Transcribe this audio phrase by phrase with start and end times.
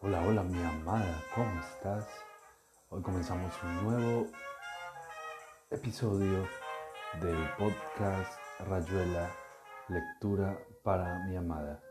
[0.00, 2.06] Hola, hola mi amada, ¿cómo estás?
[2.88, 4.26] Hoy comenzamos un nuevo
[5.70, 6.46] episodio
[7.20, 9.28] del podcast Rayuela
[9.88, 11.82] Lectura para mi amada.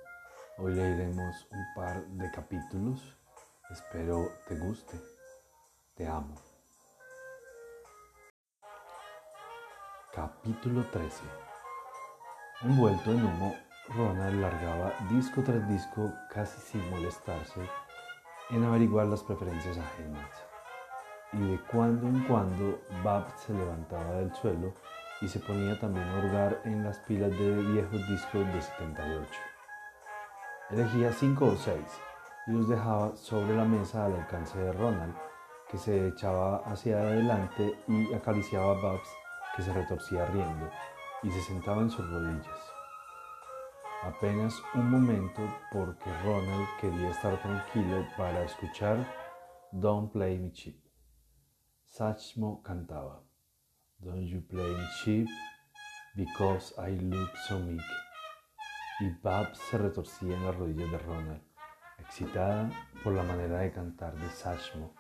[0.57, 3.17] Hoy leeremos un par de capítulos,
[3.69, 4.97] espero te guste,
[5.95, 6.35] te amo.
[10.13, 11.23] Capítulo 13
[12.61, 13.53] Envuelto en humo,
[13.89, 17.69] Ronald largaba disco tras disco casi sin molestarse
[18.49, 20.29] en averiguar las preferencias ajenas.
[21.33, 24.73] Y de cuando en cuando Bab se levantaba del suelo
[25.21, 29.29] y se ponía también a hurgar en las pilas de viejos discos de 78.
[30.69, 32.01] Elegía cinco o seis
[32.47, 35.15] y los dejaba sobre la mesa al alcance de Ronald,
[35.69, 39.09] que se echaba hacia adelante y acariciaba a Babs,
[39.55, 40.69] que se retorcía riendo,
[41.23, 42.76] y se sentaba en sus rodillas.
[44.03, 48.97] Apenas un momento porque Ronald quería estar tranquilo para escuchar
[49.71, 50.79] Don't Play Me Cheap.
[51.83, 53.23] Sachmo cantaba
[53.97, 55.27] Don't You Play Me Cheap
[56.15, 57.81] Because I Look So Meek.
[58.99, 61.41] Y Babs se retorcía en las rodillas de Ronald,
[61.97, 62.69] excitada
[63.03, 64.93] por la manera de cantar de Sachmo.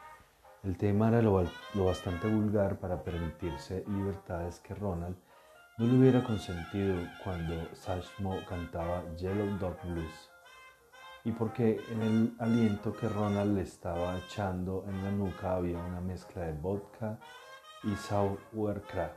[0.63, 5.17] El tema era lo bastante vulgar para permitirse libertades que Ronald
[5.77, 10.31] no le hubiera consentido cuando Sashmo cantaba Yellow Dog Blues
[11.23, 16.01] y porque en el aliento que Ronald le estaba echando en la nuca había una
[16.01, 17.19] mezcla de vodka
[17.83, 19.13] y sauerkraut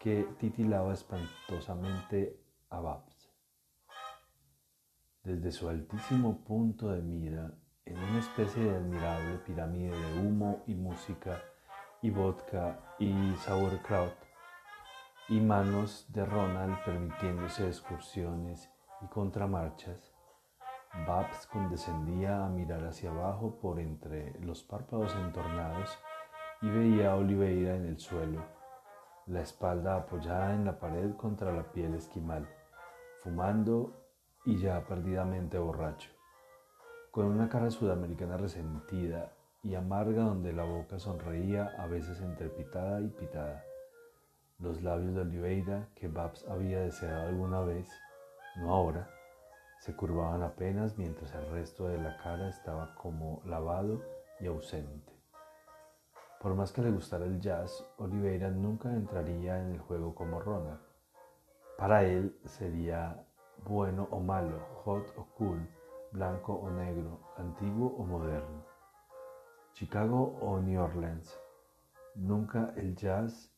[0.00, 3.30] que titilaba espantosamente a Babs.
[5.22, 7.52] Desde su altísimo punto de mira,
[7.84, 11.40] en una especie de admirable pirámide de humo y música
[12.02, 14.27] y vodka y sauerkraut,
[15.28, 18.70] y manos de Ronald permitiéndose excursiones
[19.02, 20.12] y contramarchas,
[21.06, 25.98] Babs condescendía a mirar hacia abajo por entre los párpados entornados
[26.62, 28.42] y veía a Oliveira en el suelo,
[29.26, 32.48] la espalda apoyada en la pared contra la piel esquimal,
[33.22, 33.92] fumando
[34.46, 36.10] y ya perdidamente borracho,
[37.10, 43.02] con una cara sudamericana resentida y amarga donde la boca sonreía a veces entre pitada
[43.02, 43.62] y pitada.
[44.60, 47.88] Los labios de Oliveira, que Babs había deseado alguna vez,
[48.56, 49.08] no ahora,
[49.78, 54.02] se curvaban apenas mientras el resto de la cara estaba como lavado
[54.40, 55.12] y ausente.
[56.40, 60.80] Por más que le gustara el jazz, Oliveira nunca entraría en el juego como Ronald.
[61.76, 63.24] Para él sería
[63.64, 65.68] bueno o malo, hot o cool,
[66.10, 68.64] blanco o negro, antiguo o moderno.
[69.74, 71.38] Chicago o New Orleans.
[72.16, 73.54] Nunca el jazz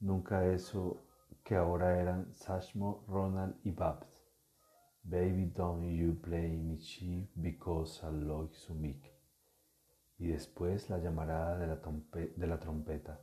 [0.00, 1.04] Nunca eso
[1.42, 4.06] que ahora eran Sashmo, Ronald y Babs.
[5.02, 9.12] Baby, don't you play me cheap because I like so meek.
[10.18, 11.80] Y después la llamarada de la,
[12.36, 13.20] de la trompeta,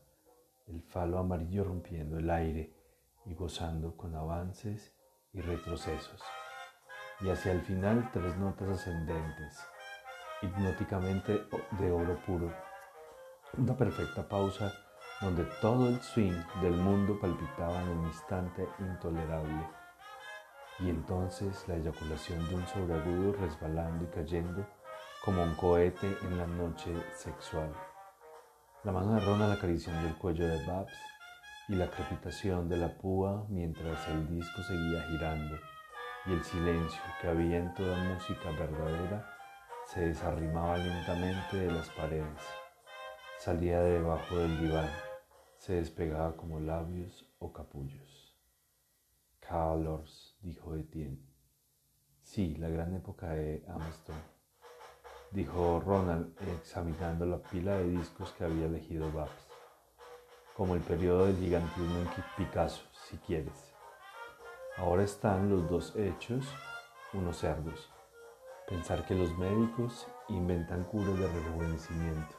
[0.68, 2.74] el falo amarillo rompiendo el aire
[3.26, 4.94] y gozando con avances
[5.32, 6.22] y retrocesos.
[7.22, 9.60] Y hacia el final tres notas ascendentes,
[10.42, 11.44] hipnóticamente
[11.80, 12.52] de oro puro.
[13.58, 14.74] Una perfecta pausa
[15.22, 19.68] donde todo el swing del mundo palpitaba en un instante intolerable.
[20.80, 24.68] Y entonces la eyaculación de un sobreagudo resbalando y cayendo
[25.24, 27.74] como un cohete en la noche sexual.
[28.84, 30.94] La mano de Ronald acariciando el cuello de Babs
[31.70, 35.58] y la crepitación de la púa mientras el disco seguía girando
[36.28, 39.26] y el silencio que había en toda música verdadera
[39.88, 42.42] se desarrimaba lentamente de las paredes,
[43.40, 44.90] salía de debajo del diván
[45.58, 48.36] se despegaba como labios o capullos.
[49.40, 51.20] Calors, dijo Etienne.
[52.24, 54.20] Sí, la gran época de Armstrong,
[55.32, 59.48] dijo Ronald examinando la pila de discos que había elegido Babs.
[60.56, 62.08] Como el periodo del gigantismo en
[62.38, 63.74] Picasso, si quieres.
[64.78, 66.46] Ahora están los dos hechos,
[67.14, 67.90] unos cerdos.
[68.68, 72.36] Pensar que los médicos inventan curas de rejuvenecimiento.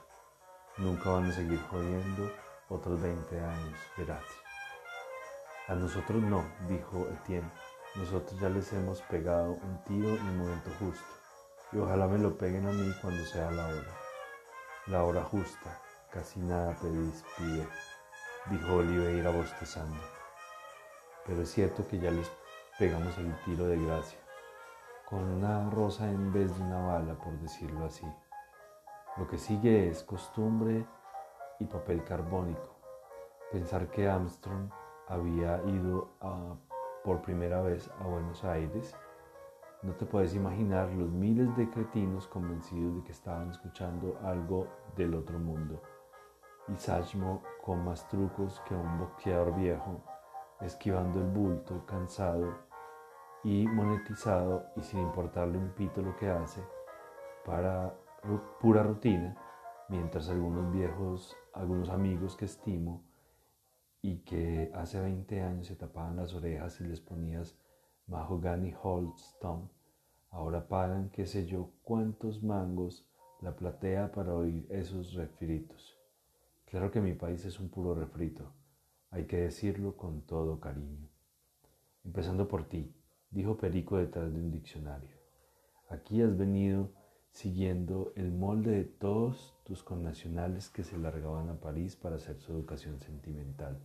[0.78, 2.30] Nunca van a seguir jodiendo
[2.68, 4.24] otros 20 años, verás.
[5.68, 7.50] A nosotros no, dijo Etienne.
[7.96, 11.06] Nosotros ya les hemos pegado un tiro en el momento justo.
[11.72, 13.96] Y ojalá me lo peguen a mí cuando sea la hora.
[14.86, 15.80] La hora justa.
[16.10, 17.68] Casi nada pedís, pibe,
[18.50, 20.00] dijo Oliveira bostezando.
[21.26, 22.30] Pero es cierto que ya les
[22.78, 24.18] pegamos el tiro de gracia.
[25.04, 28.06] Con una rosa en vez de una bala, por decirlo así.
[29.16, 30.86] Lo que sigue es costumbre
[31.58, 32.76] y papel carbónico.
[33.52, 34.70] Pensar que Armstrong
[35.08, 36.08] había ido
[37.04, 38.96] por primera vez a Buenos Aires
[39.82, 44.66] No te puedes imaginar los miles de cretinos convencidos de que estaban escuchando algo
[44.96, 45.80] del otro mundo.
[46.66, 50.02] Y Sachmo, con más trucos que un boxeador viejo,
[50.60, 52.54] esquivando el bulto, cansado
[53.44, 56.64] y monetizado y sin importarle un pito lo que hace,
[57.44, 57.94] para
[58.60, 59.36] pura rutina,
[59.88, 63.04] mientras algunos viejos, algunos amigos que estimo
[64.02, 67.58] y que hace 20 años se tapaban las orejas y les ponías
[68.06, 68.74] Mahogany
[69.16, 69.68] Stone,
[70.30, 73.06] ahora pagan qué sé yo cuántos mangos
[73.40, 75.98] la platea para oír esos refritos.
[76.66, 78.52] Claro que mi país es un puro refrito,
[79.10, 81.08] hay que decirlo con todo cariño.
[82.04, 82.94] Empezando por ti,
[83.30, 85.16] dijo Perico detrás de un diccionario.
[85.88, 86.90] Aquí has venido
[87.36, 92.50] siguiendo el molde de todos tus connacionales que se largaban a París para hacer su
[92.52, 93.78] educación sentimental.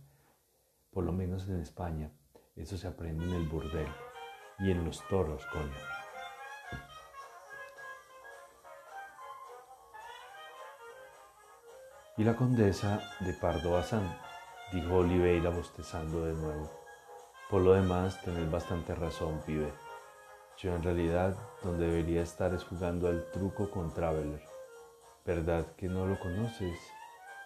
[0.90, 2.10] Por lo menos en España,
[2.56, 3.88] eso se aprende en el burdel
[4.58, 5.70] y en los toros, coño.
[12.16, 14.16] Y la condesa de Pardo Bazán,
[14.72, 16.70] dijo Oliveira bostezando de nuevo.
[17.50, 19.91] Por lo demás, tenés bastante razón, pibe.
[20.58, 24.42] Yo en realidad donde debería estar es jugando al truco con Traveler.
[25.24, 26.78] ¿Verdad que no lo conoces?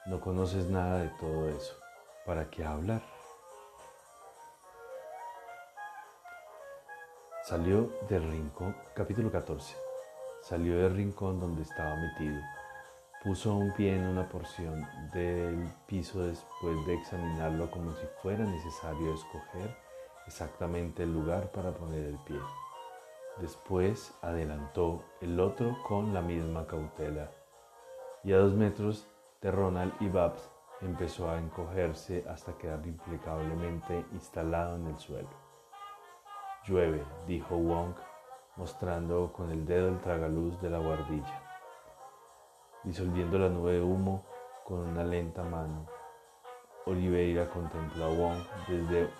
[0.07, 1.75] No conoces nada de todo eso.
[2.25, 3.03] ¿Para qué hablar?
[7.45, 9.77] Salió del rincón, capítulo 14.
[10.43, 12.41] Salió del rincón donde estaba metido.
[13.23, 19.15] Puso un pie en una porción del piso después de examinarlo como si fuera necesario
[19.15, 19.77] escoger
[20.27, 22.39] exactamente el lugar para poner el pie.
[23.39, 27.31] Después adelantó el otro con la misma cautela
[28.25, 29.07] y a dos metros
[29.43, 30.51] de Ronald y Babs
[30.81, 35.29] empezó a encogerse hasta quedar impecablemente instalado en el suelo.
[36.65, 37.95] Llueve, dijo Wong,
[38.57, 41.43] mostrando con el dedo el tragaluz de la guardilla,
[42.85, 44.25] disolviendo la nube de humo
[44.65, 45.87] con una lenta mano.
[46.87, 49.11] Oliveira contempló a Wong desde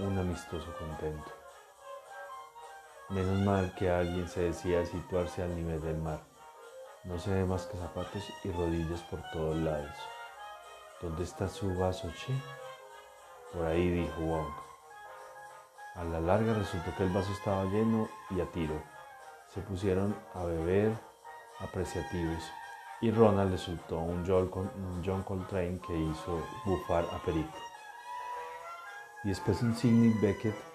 [0.00, 1.37] un amistoso contento.
[3.10, 6.20] Menos mal que alguien se decía situarse al nivel del mar.
[7.04, 9.96] No se ve más que zapatos y rodillas por todos lados.
[11.00, 12.34] ¿Dónde está su vaso, che?
[13.54, 14.52] Por ahí, dijo Wong.
[15.94, 18.82] A la larga resultó que el vaso estaba lleno y a tiro.
[19.54, 20.92] Se pusieron a beber
[21.60, 22.44] apreciativos
[23.00, 24.22] y Ronald le soltó un
[25.02, 27.56] John Coltrane que hizo bufar a Perico.
[29.24, 30.67] Y después un Sidney Beckett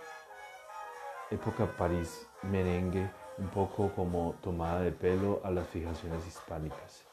[1.33, 7.03] época París merengue, un poco como tomada de pelo a las fijaciones hispánicas.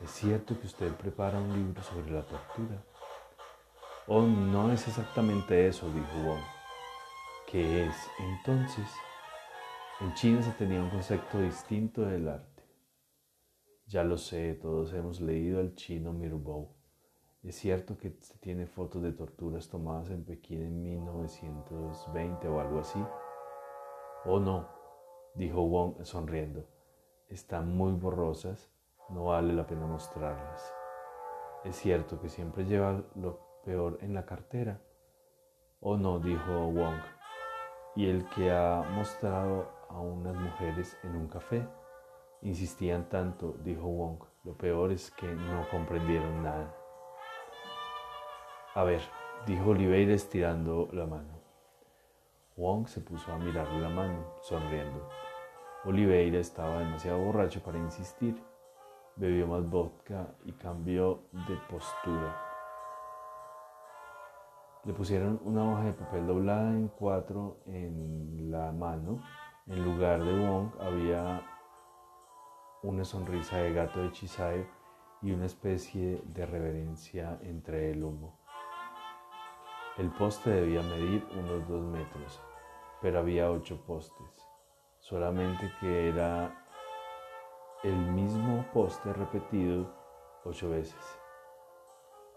[0.00, 2.82] ¿Es cierto que usted prepara un libro sobre la tortura?
[4.06, 6.42] Oh, no es exactamente eso, dijo Wong.
[7.46, 8.86] ¿Qué es entonces?
[10.00, 12.62] En China se tenía un concepto distinto del arte.
[13.86, 16.74] Ya lo sé, todos hemos leído al chino Mirbeau.
[17.42, 22.80] Es cierto que se tiene fotos de torturas tomadas en Pekín en 1920 o algo
[22.80, 22.98] así.
[24.26, 24.66] Oh no,
[25.34, 26.66] dijo Wong sonriendo.
[27.28, 28.70] Están muy borrosas,
[29.10, 30.74] no vale la pena mostrarlas.
[31.62, 34.80] Es cierto que siempre lleva lo peor en la cartera.
[35.80, 37.00] Oh no, dijo Wong.
[37.96, 41.68] Y el que ha mostrado a unas mujeres en un café.
[42.40, 44.24] Insistían tanto, dijo Wong.
[44.44, 46.74] Lo peor es que no comprendieron nada.
[48.74, 49.02] A ver,
[49.46, 51.33] dijo Oliveira estirando la mano.
[52.56, 55.08] Wong se puso a mirarle la mano, sonriendo.
[55.84, 58.40] Oliveira estaba demasiado borracho para insistir.
[59.16, 62.40] Bebió más vodka y cambió de postura.
[64.84, 69.22] Le pusieron una hoja de papel doblada en cuatro en la mano.
[69.66, 71.42] En lugar de Wong había
[72.82, 74.66] una sonrisa de gato hechizayo
[75.22, 78.43] y una especie de reverencia entre el humo.
[79.96, 82.40] El poste debía medir unos dos metros,
[83.00, 84.48] pero había ocho postes,
[84.98, 86.52] solamente que era
[87.84, 89.94] el mismo poste repetido
[90.44, 91.20] ocho veces,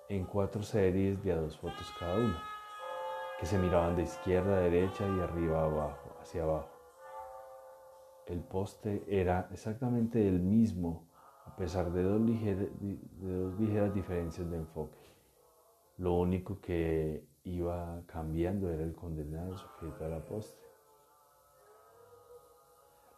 [0.08, 2.44] en cuatro series de dos fotos cada una,
[3.40, 6.70] que se miraban de izquierda a derecha y arriba abajo, hacia abajo.
[8.28, 11.08] El poste era exactamente el mismo,
[11.46, 15.00] a pesar de dos, ligeras, de dos ligeras diferencias de enfoque.
[15.98, 20.68] Lo único que iba cambiando era el condenado sujeto a la postre.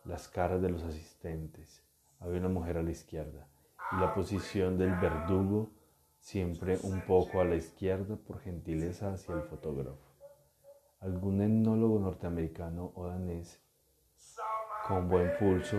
[0.05, 1.83] Las caras de los asistentes.
[2.19, 3.47] Había una mujer a la izquierda
[3.91, 5.71] y la posición del verdugo
[6.19, 9.97] siempre un poco a la izquierda por gentileza hacia el fotógrafo.
[10.99, 13.63] Algún etnólogo norteamericano o danés
[14.87, 15.77] con buen pulso,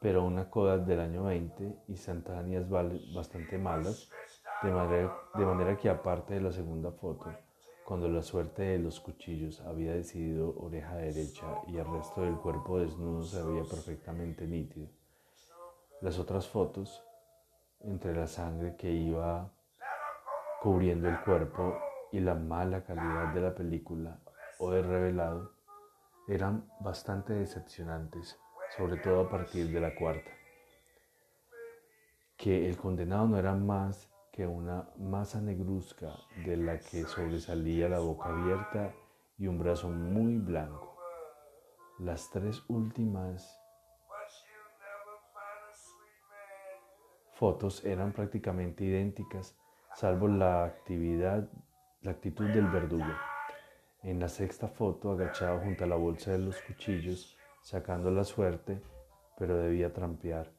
[0.00, 4.10] pero una Kodak del año 20, instantáneas bastante malas,
[4.62, 7.32] de manera, de manera que aparte de la segunda foto,
[7.84, 12.78] cuando la suerte de los cuchillos había decidido oreja derecha y el resto del cuerpo
[12.78, 14.88] desnudo se veía perfectamente nítido.
[16.00, 17.02] Las otras fotos,
[17.80, 19.50] entre la sangre que iba
[20.60, 21.78] cubriendo el cuerpo
[22.12, 24.18] y la mala calidad de la película
[24.58, 25.52] o de revelado,
[26.26, 28.38] eran bastante decepcionantes
[28.76, 30.30] sobre todo a partir de la cuarta,
[32.36, 36.14] que el condenado no era más que una masa negruzca
[36.46, 38.94] de la que sobresalía la boca abierta
[39.36, 40.96] y un brazo muy blanco.
[41.98, 43.60] Las tres últimas
[47.32, 49.58] fotos eran prácticamente idénticas,
[49.96, 51.50] salvo la actividad,
[52.02, 53.12] la actitud del verdugo.
[54.04, 58.80] En la sexta foto, agachado junto a la bolsa de los cuchillos, sacando la suerte,
[59.36, 60.52] pero debía trampear,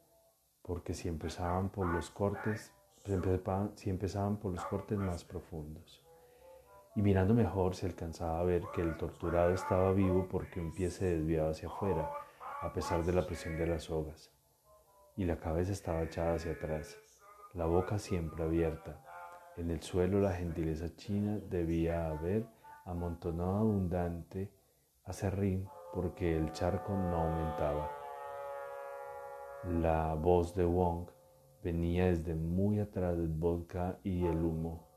[0.60, 6.02] porque si empezaban por los cortes, si empezaban por los cortes más profundos.
[6.94, 10.90] Y mirando mejor se alcanzaba a ver que el torturado estaba vivo porque un pie
[10.90, 12.10] se desviaba hacia afuera,
[12.60, 14.30] a pesar de la presión de las sogas,
[15.16, 16.98] y la cabeza estaba echada hacia atrás,
[17.54, 19.00] la boca siempre abierta.
[19.56, 22.46] En el suelo la gentileza china debía haber
[22.84, 24.52] amontonado abundante
[25.04, 27.90] acerrín porque el charco no aumentaba.
[29.64, 31.08] La voz de Wong
[31.62, 34.88] venía desde muy atrás del vodka y el humo.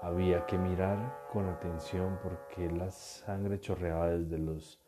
[0.00, 4.80] Había que mirar con atención porque la sangre chorreaba desde los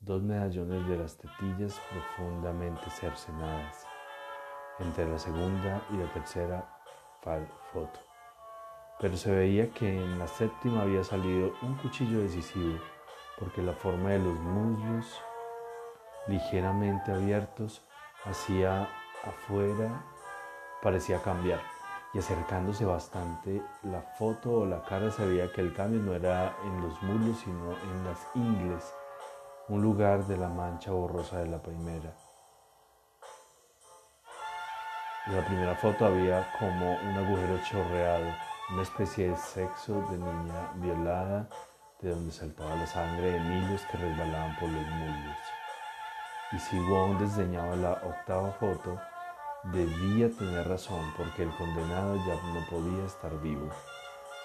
[0.00, 3.86] dos medallones de las tetillas profundamente cercenadas,
[4.80, 6.68] entre la segunda y la tercera
[7.72, 8.00] foto.
[9.00, 12.78] Pero se veía que en la séptima había salido un cuchillo decisivo
[13.38, 15.20] porque la forma de los muslos
[16.26, 17.84] ligeramente abiertos
[18.24, 18.88] hacia
[19.24, 20.04] afuera
[20.82, 21.60] parecía cambiar
[22.12, 26.54] y acercándose bastante la foto o la cara se veía que el cambio no era
[26.64, 28.92] en los muslos sino en las ingles,
[29.68, 32.12] un lugar de la mancha borrosa de la primera.
[35.26, 38.26] En la primera foto había como un agujero chorreado,
[38.72, 41.48] una especie de sexo de niña violada
[42.00, 45.36] de donde saltaba la sangre de niños que resbalaban por los muslos.
[46.50, 49.00] Y si Wong desdeñaba la octava foto,
[49.64, 53.68] debía tener razón porque el condenado ya no podía estar vivo.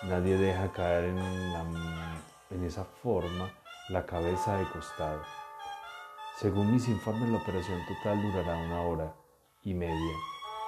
[0.04, 3.50] Nadie deja caer en, esa forma
[3.90, 5.22] la cabeza de costado.
[6.38, 9.14] Según mis informes, la operación total durará una hora
[9.64, 10.16] y media,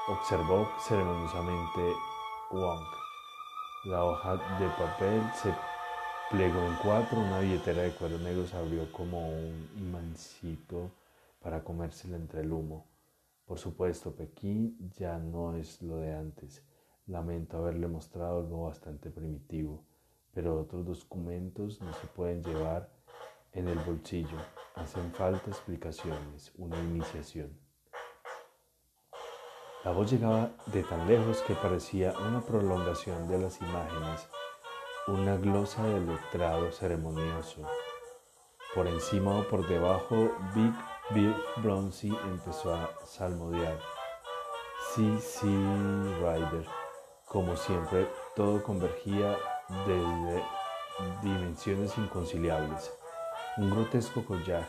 [0.07, 1.93] observó ceremoniosamente
[2.51, 2.83] Wong.
[3.85, 5.53] La hoja de papel se
[6.29, 10.91] Plegó en cuatro, una billetera de cuero negro se abrió como un imancito
[11.41, 12.85] para comérsela entre el humo.
[13.49, 16.63] Por supuesto, Pekín ya no es lo de antes.
[17.07, 19.83] Lamento haberle mostrado algo bastante primitivo,
[20.31, 22.91] pero otros documentos no se pueden llevar
[23.53, 24.37] en el bolsillo.
[24.75, 27.59] Hacen falta explicaciones, una iniciación.
[29.83, 34.27] La voz llegaba de tan lejos que parecía una prolongación de las imágenes
[35.07, 37.63] una glosa de letrado ceremonioso.
[38.75, 40.71] Por encima o por debajo, Big
[41.11, 43.79] Bill Bronzy empezó a salmodiar.
[44.93, 45.47] Sí, sí,
[46.19, 46.65] Ryder.
[47.25, 49.35] Como siempre, todo convergía
[49.87, 50.43] desde
[51.23, 52.91] dimensiones inconciliables.
[53.57, 54.67] Un grotesco collage,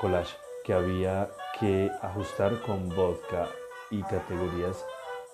[0.00, 3.48] collage que había que ajustar con vodka
[3.90, 4.84] y categorías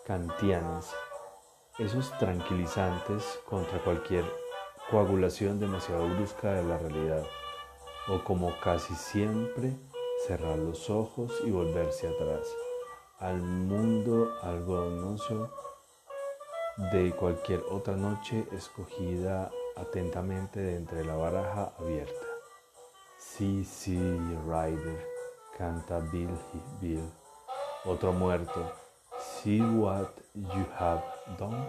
[0.07, 0.95] kantianas
[1.78, 4.25] esos tranquilizantes contra cualquier
[4.90, 7.25] coagulación demasiado brusca de la realidad,
[8.08, 9.76] o como casi siempre,
[10.26, 12.46] cerrar los ojos y volverse atrás.
[13.18, 15.50] Al mundo algodonoso
[16.92, 22.26] de cualquier otra noche escogida atentamente de entre la baraja abierta.
[23.18, 23.99] Sí, sí,
[24.46, 25.06] Ryder,
[25.56, 26.30] canta Bill
[26.80, 27.11] Bill,
[27.84, 28.73] otro muerto.
[29.18, 31.02] See what you have
[31.38, 31.64] done